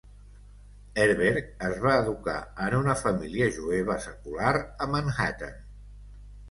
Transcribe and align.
Herberg 1.03 1.51
es 1.67 1.75
va 1.83 1.93
educar 2.05 2.35
en 2.69 2.79
una 2.79 2.97
família 3.05 3.51
jueva 3.61 4.01
secular 4.09 4.57
a 4.87 4.93
Manhattan. 4.97 5.63